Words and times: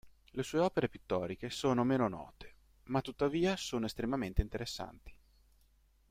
Le 0.31 0.41
sue 0.41 0.57
opere 0.59 0.89
pittoriche 0.89 1.51
sono 1.51 1.83
meno 1.83 2.07
note, 2.07 2.55
ma 2.85 3.01
tuttavia 3.01 3.55
sono 3.55 3.85
estremamente 3.85 4.41
interessanti. 4.41 5.15